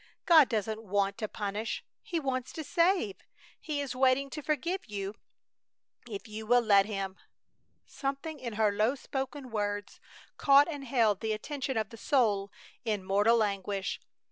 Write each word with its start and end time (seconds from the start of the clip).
"God 0.25 0.49
doesn't 0.49 0.81
want 0.81 1.19
to 1.19 1.27
punish. 1.27 1.83
He 2.01 2.19
wants 2.19 2.51
to 2.53 2.63
save. 2.63 3.17
He 3.59 3.81
is 3.81 3.95
waiting 3.95 4.31
to 4.31 4.41
forgive 4.41 4.87
you 4.87 5.13
if 6.09 6.27
you 6.27 6.47
will 6.47 6.63
let 6.63 6.87
Him!" 6.87 7.17
Something 7.85 8.39
in 8.39 8.53
her 8.53 8.71
low 8.71 8.95
spoken 8.95 9.51
words 9.51 9.99
caught 10.37 10.67
and 10.67 10.85
held 10.85 11.19
the 11.19 11.33
attention 11.33 11.77
of 11.77 11.91
the 11.91 11.97
soul 11.97 12.51
in 12.83 13.03
mortal 13.03 13.43
anguish. 13.43 13.99